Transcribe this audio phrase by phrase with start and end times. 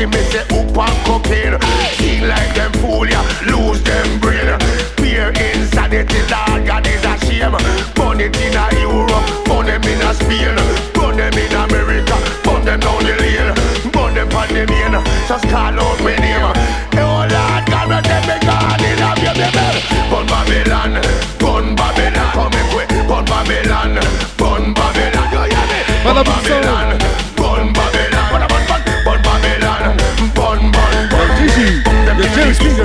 [0.00, 1.58] see me say up on cocaine.
[1.98, 4.58] Feel like them fool ya, lose them brain.
[4.96, 7.56] Fear insanity, dog, God is a shame.
[7.94, 10.56] Burn it in a Europe, burn them in a Spain,
[10.94, 15.04] burn them in America, burn them down the lane, burn them on.
[15.28, 15.89] Just call out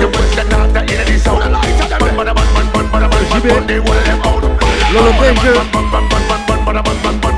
[0.00, 0.44] hear what's the
[7.22, 7.35] the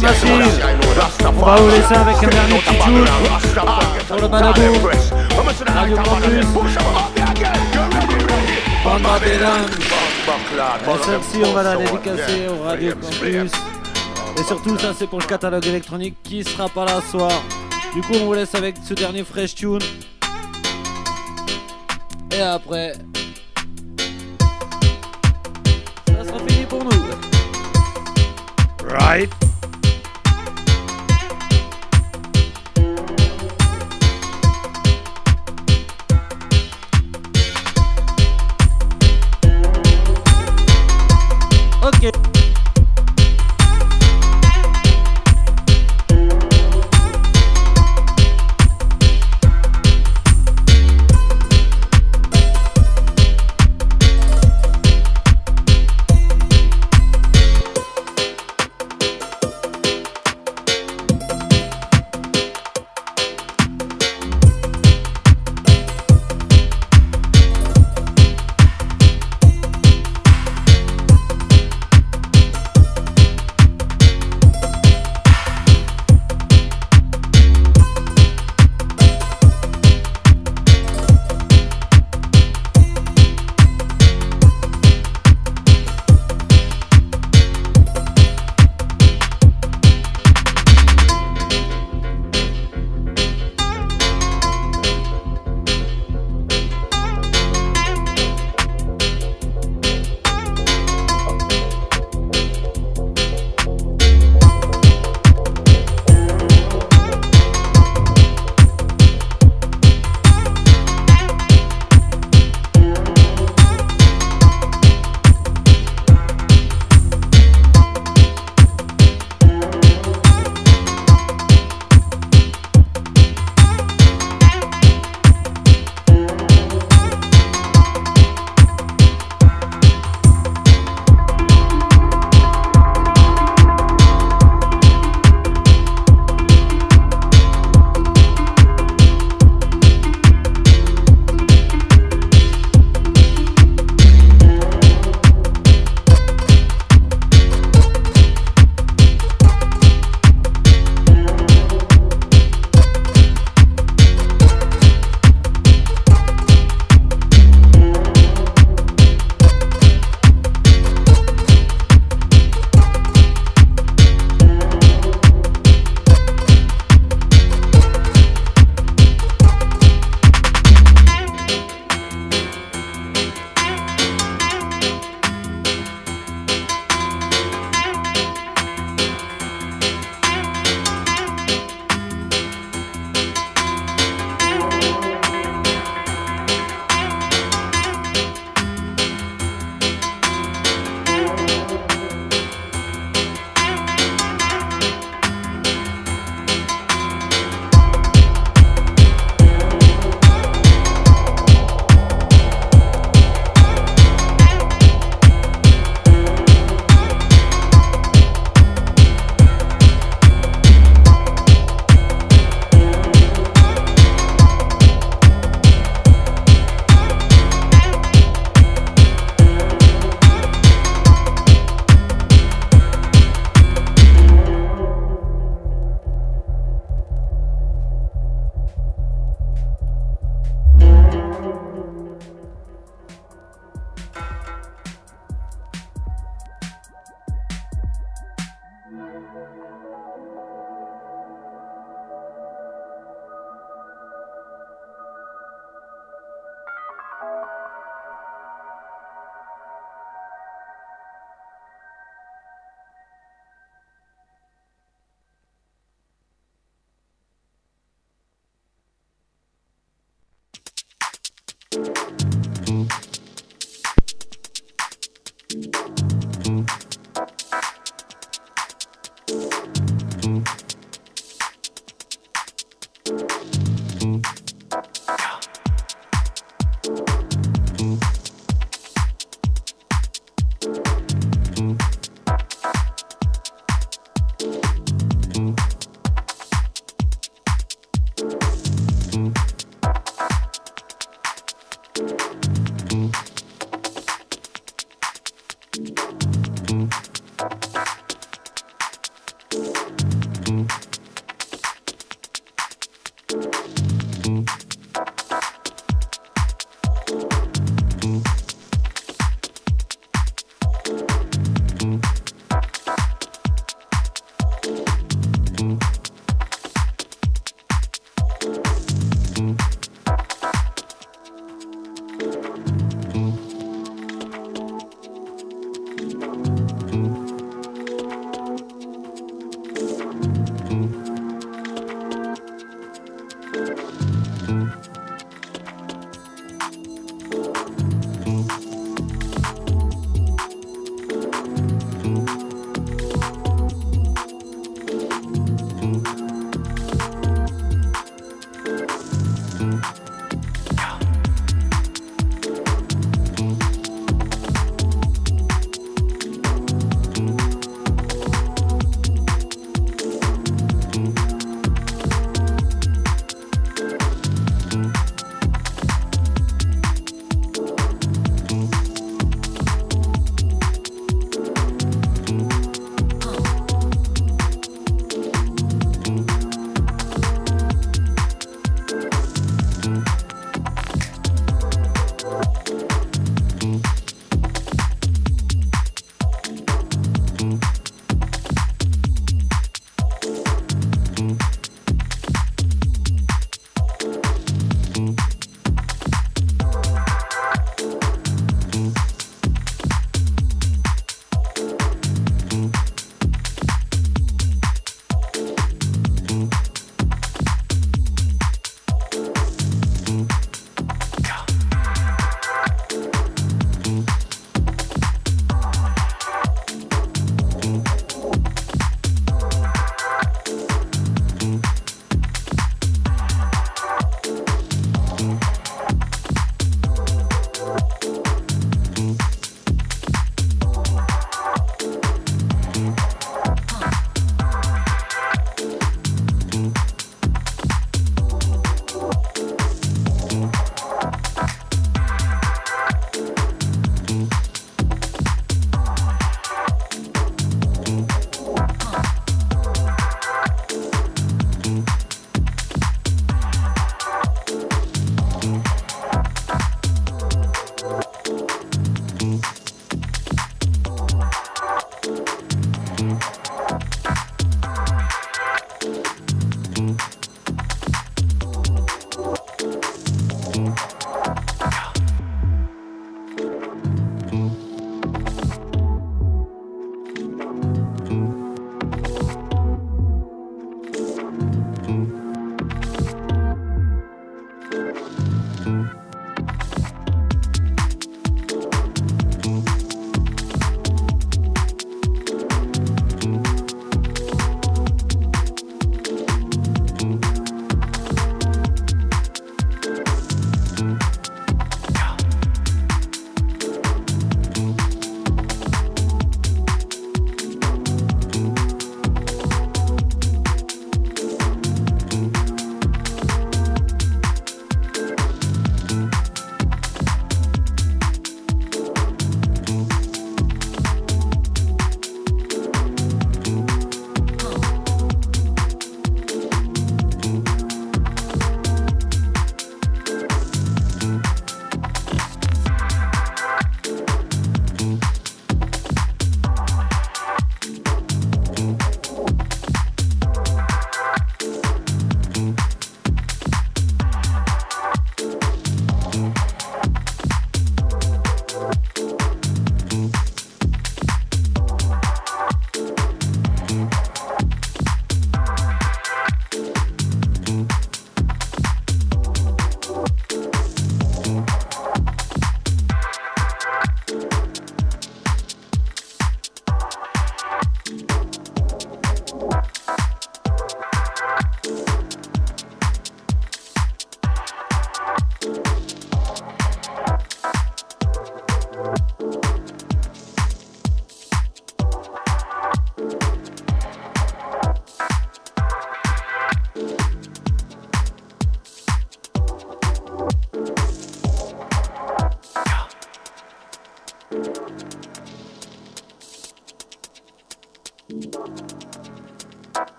[0.00, 3.04] On va vous laisser avec un dernier petit tune
[4.06, 4.62] pour le balado.
[5.74, 6.46] Radio Campus.
[10.86, 13.52] Et celle-ci, on va la dédicacer au Radio Campus.
[14.38, 17.32] Et surtout, ça, c'est pour le catalogue électronique qui sera pas là ce soir.
[17.92, 19.80] Du coup, on vous laisse avec ce dernier fresh tune.
[22.30, 22.92] Et après,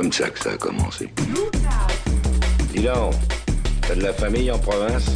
[0.00, 1.12] comme ça que ça a commencé.
[2.72, 3.12] Dis donc,
[3.82, 5.10] t'as de la famille en province?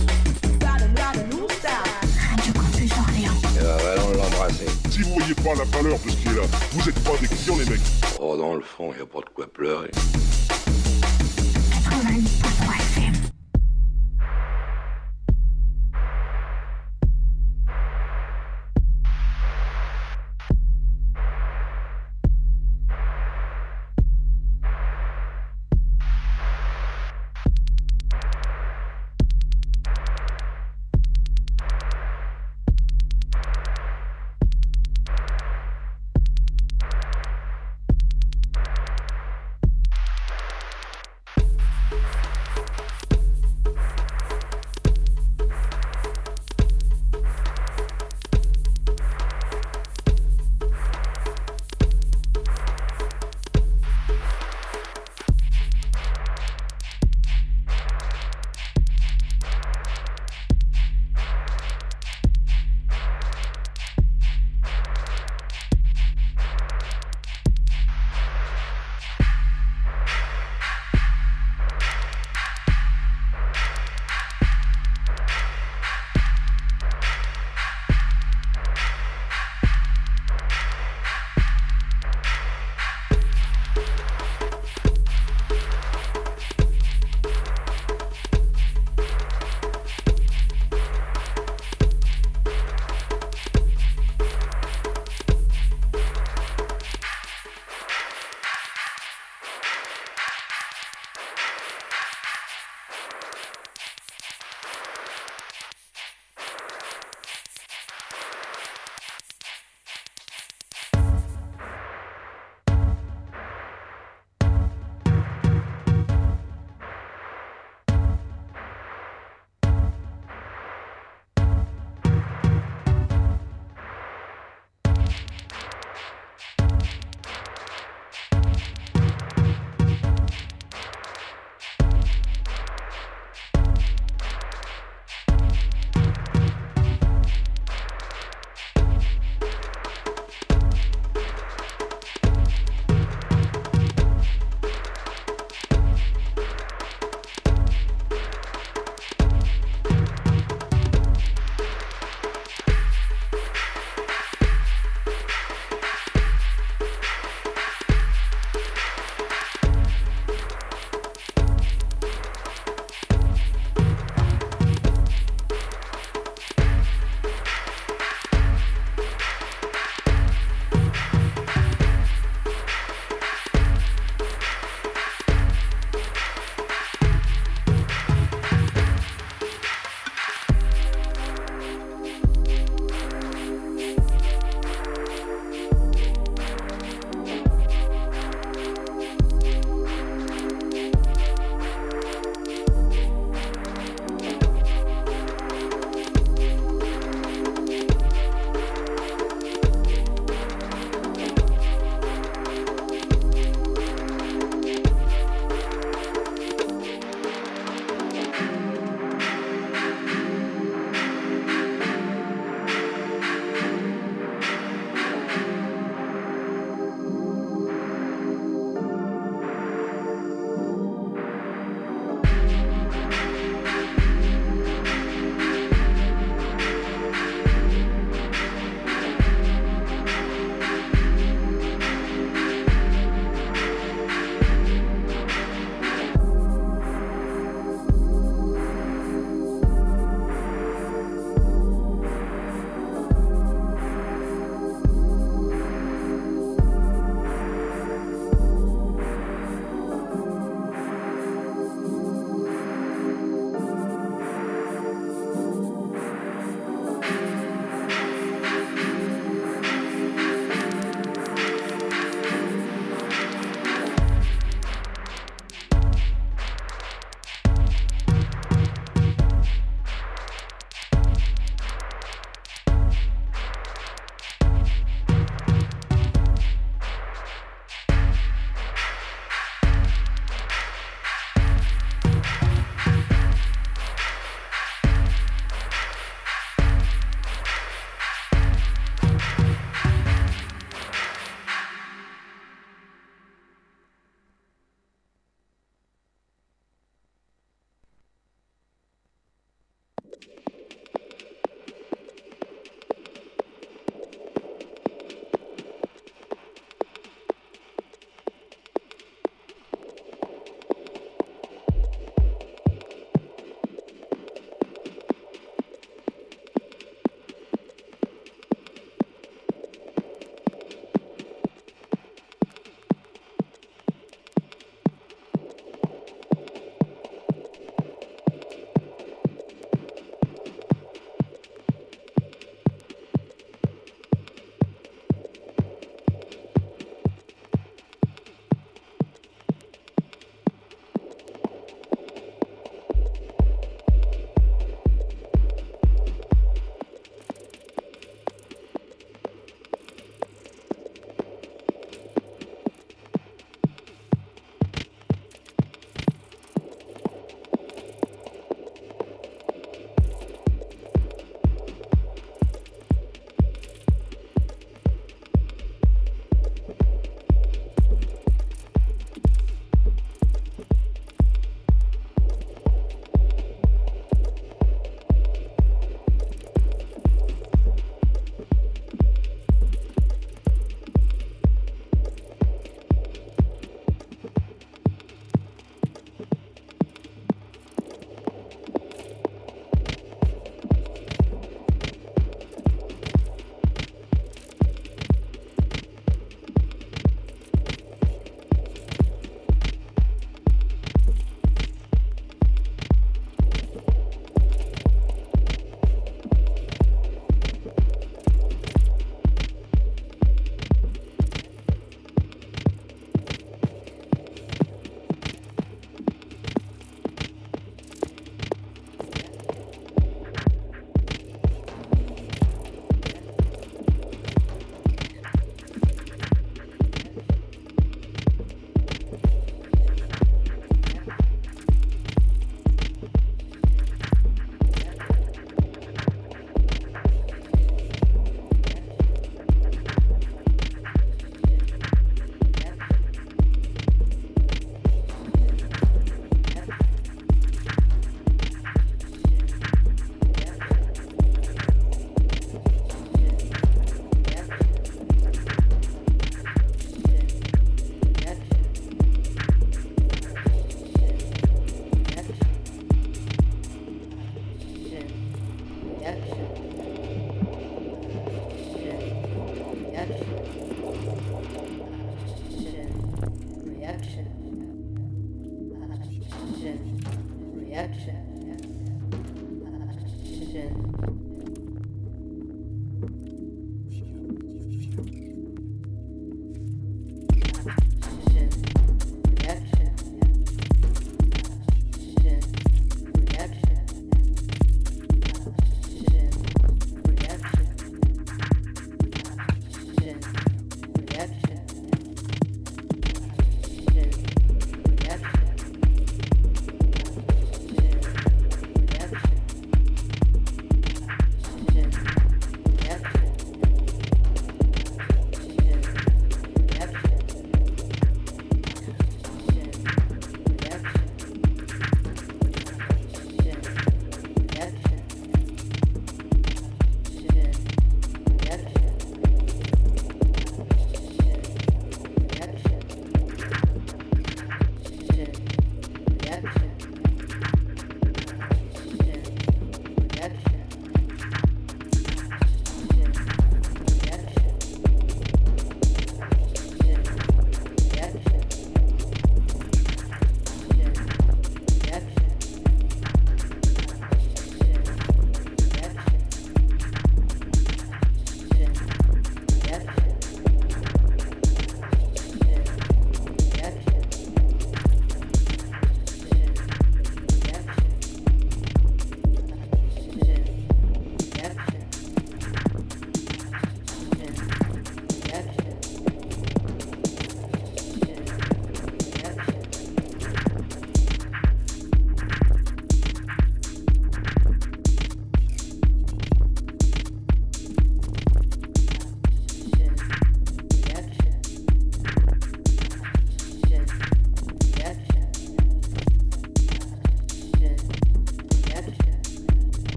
[0.60, 3.32] Radio Campus Orléans.
[3.56, 4.66] Eh ben, allons l'embrasser.
[4.90, 6.42] Si vous voyez pas la valeur de ce qui est là,
[6.72, 7.80] vous êtes pas des clients les mecs.
[8.20, 9.90] Oh, dans le fond, y a pas de quoi pleurer.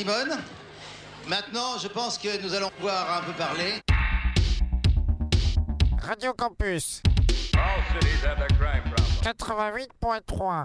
[0.00, 0.32] Simone,
[1.28, 3.82] maintenant, je pense que nous allons pouvoir un peu parler.
[5.98, 7.02] Radio Campus.
[9.22, 10.64] 88.3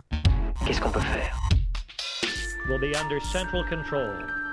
[0.65, 1.37] Qu'est-ce qu'on peut faire?
[2.69, 4.44] Will be under central control.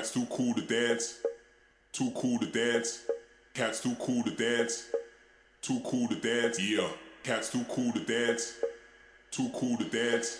[0.00, 1.20] Cats too cool to dance.
[1.92, 3.00] Too cool to dance.
[3.52, 4.86] Cats too cool to dance.
[5.60, 6.58] Too cool to dance.
[6.58, 6.88] Yeah.
[7.22, 8.54] Cats too cool to dance.
[9.30, 10.38] Too cool to dance.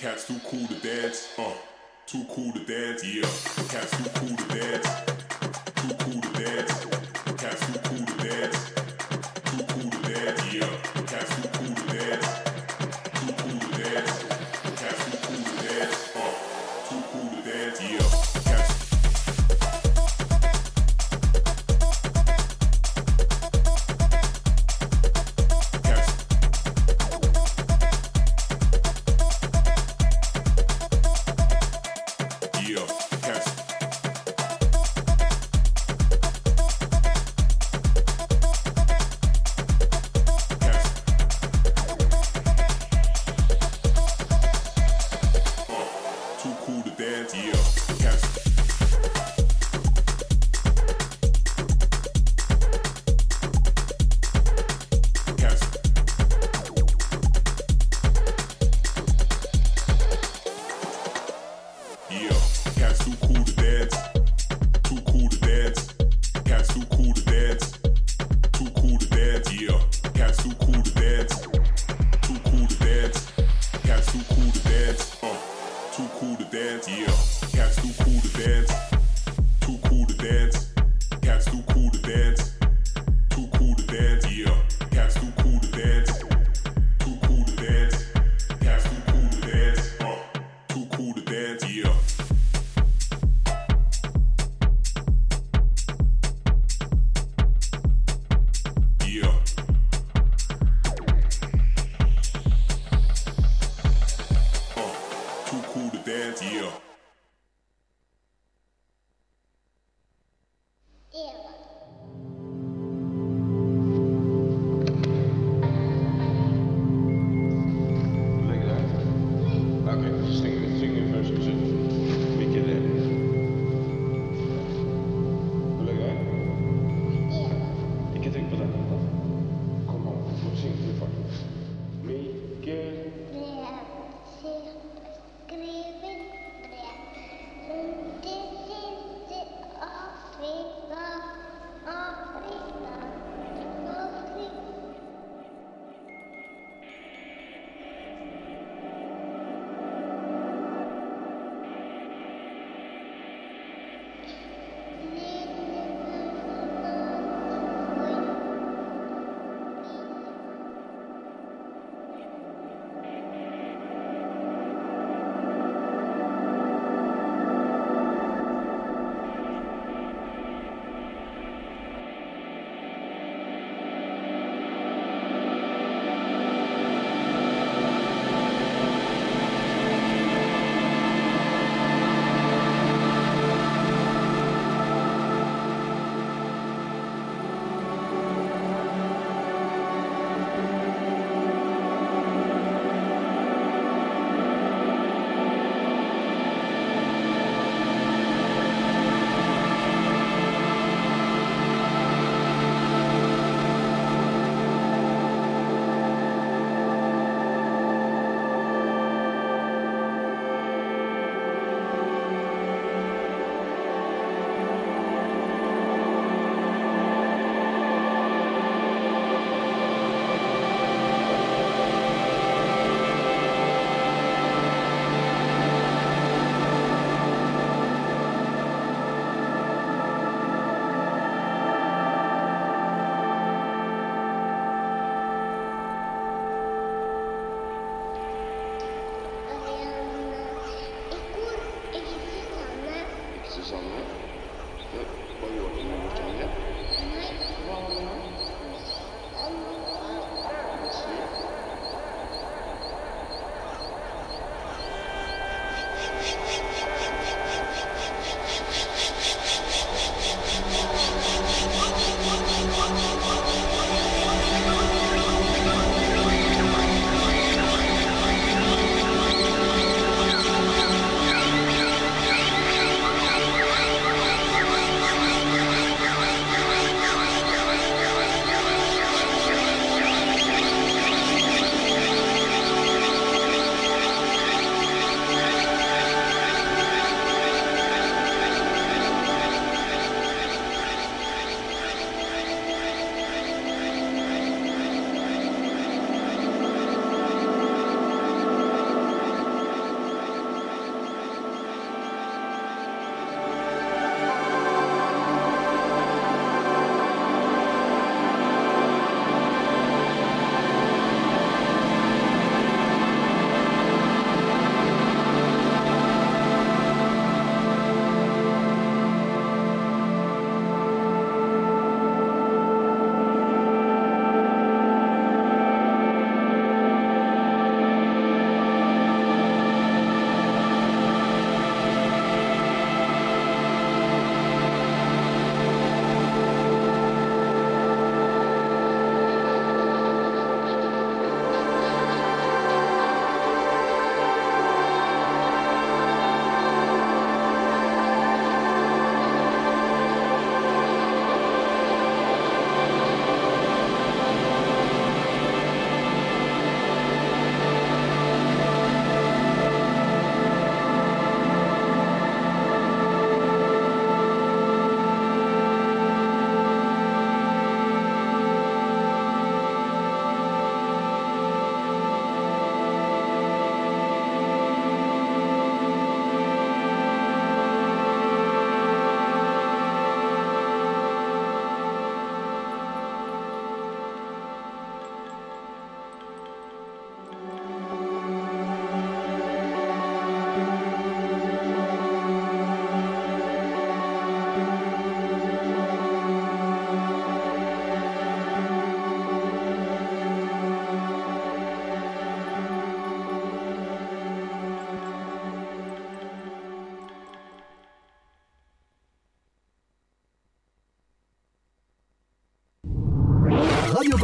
[0.00, 1.28] Cats too cool to dance.
[1.38, 1.52] Uh.
[2.06, 3.04] Too cool to dance.
[3.04, 3.22] Yeah.
[3.68, 5.15] Cats too cool to dance.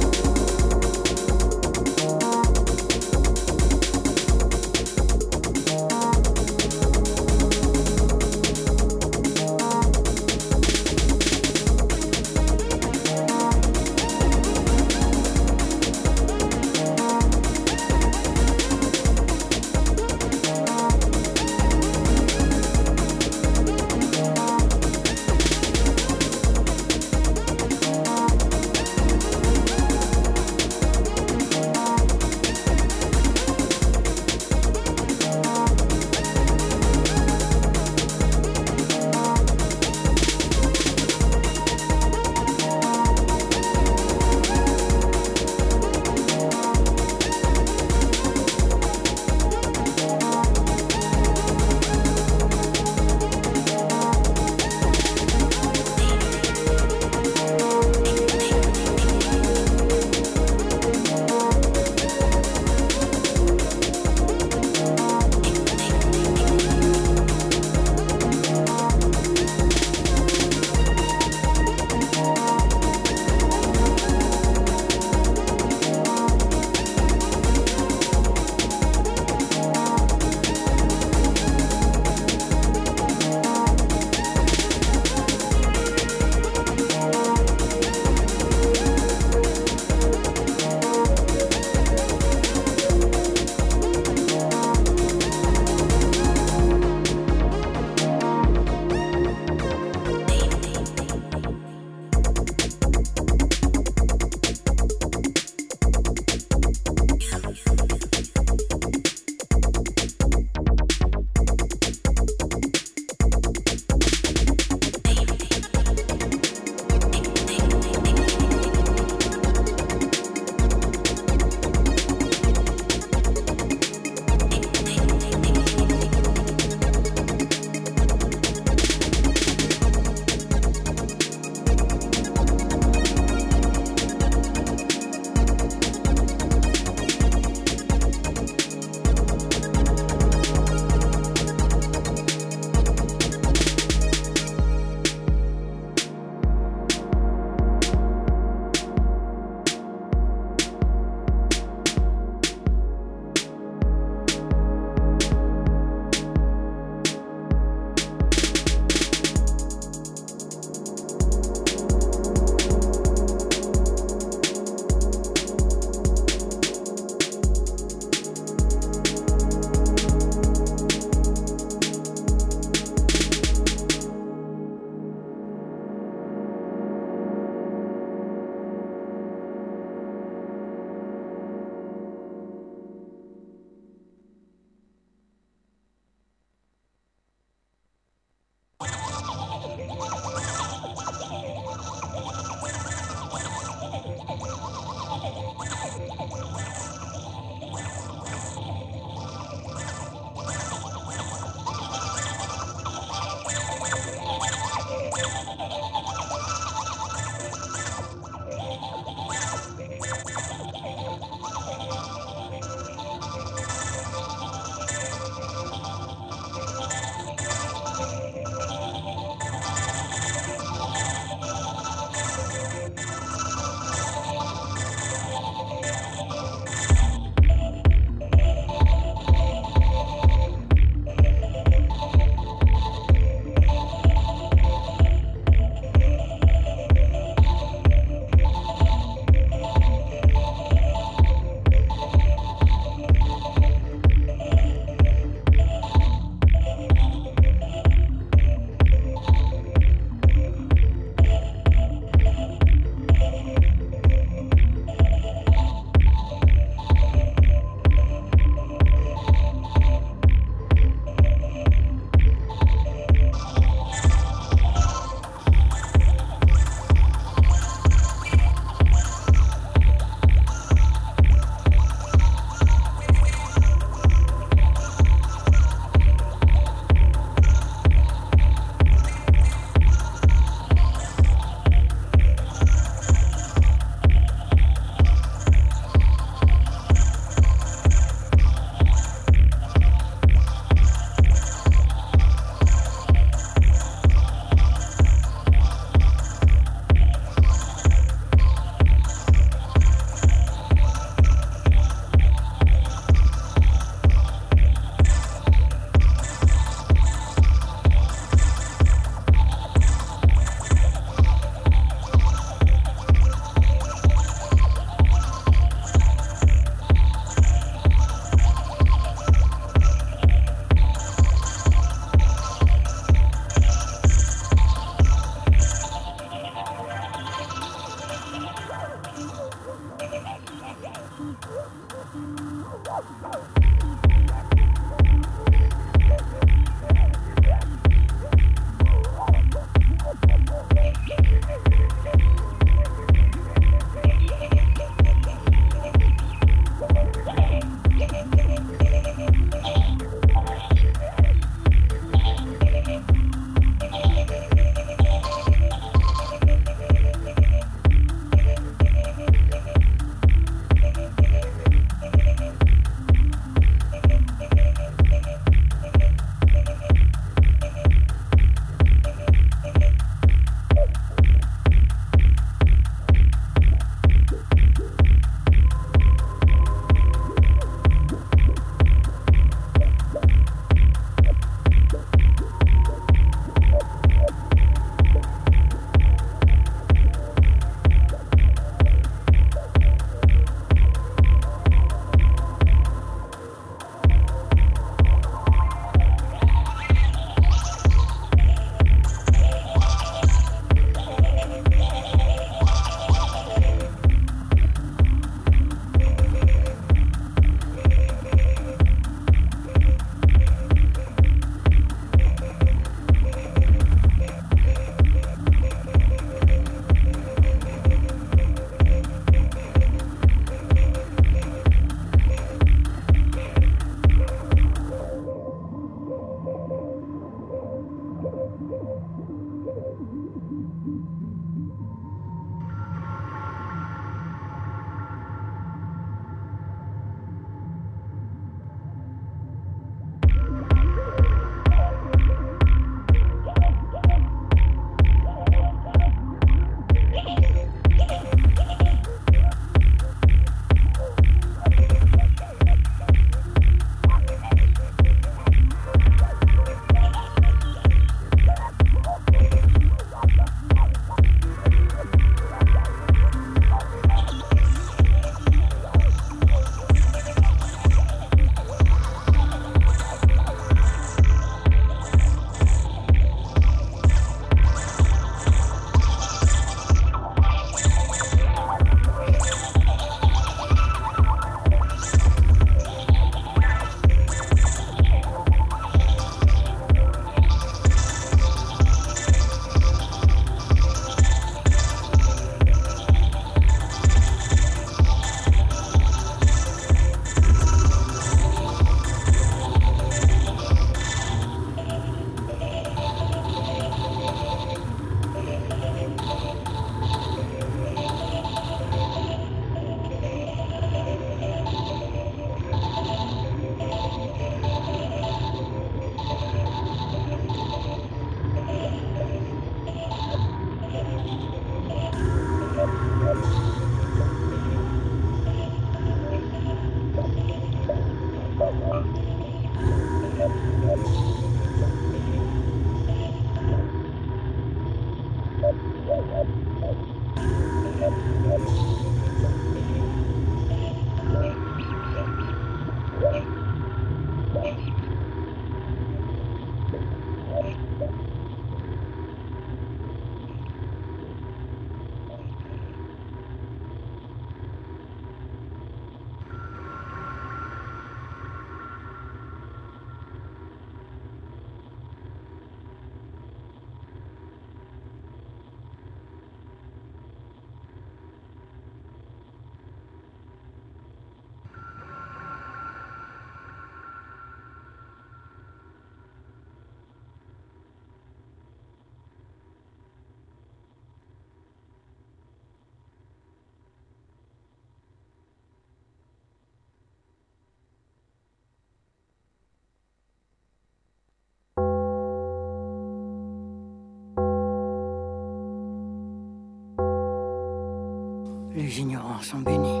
[598.74, 600.00] Les ignorants sont bénis.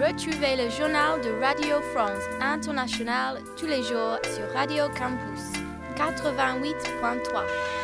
[0.00, 5.58] Retrouvez le journal de Radio France International tous les jours sur Radio Campus
[5.96, 7.83] 88.3.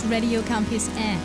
[0.00, 1.21] Radio Campus Air.